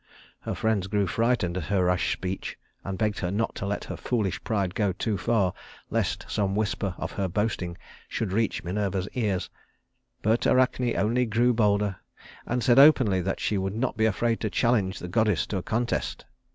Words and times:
Her 0.39 0.55
friends 0.55 0.87
grew 0.87 1.05
frightened 1.05 1.57
at 1.57 1.65
her 1.65 1.85
rash 1.85 2.11
speech, 2.11 2.57
and 2.83 2.97
begged 2.97 3.19
her 3.19 3.29
not 3.29 3.53
to 3.53 3.67
let 3.67 3.83
her 3.83 3.95
foolish 3.95 4.43
pride 4.43 4.73
go 4.73 4.93
too 4.93 5.15
far, 5.15 5.53
lest 5.91 6.25
some 6.27 6.55
whisper 6.55 6.95
of 6.97 7.11
her 7.11 7.27
boasting 7.27 7.77
should 8.09 8.33
reach 8.33 8.63
Minerva's 8.63 9.07
ears. 9.13 9.47
But 10.23 10.47
Arachne 10.47 10.97
only 10.97 11.27
grew 11.27 11.53
bolder, 11.53 11.97
and 12.47 12.63
said 12.63 12.79
openly 12.79 13.21
that 13.21 13.39
she 13.39 13.59
would 13.59 13.75
not 13.75 13.95
be 13.95 14.05
afraid 14.05 14.39
to 14.39 14.49
challenge 14.49 14.97
the 14.97 15.07
goddess 15.07 15.45
to 15.45 15.57
a 15.57 15.61
contest. 15.61 16.25